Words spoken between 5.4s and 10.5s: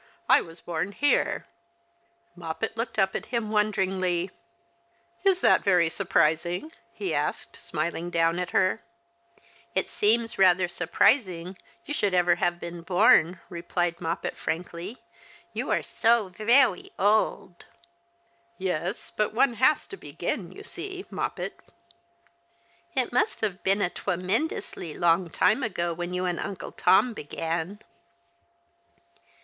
that yery surprising?" he asked, smiling down at her." It seems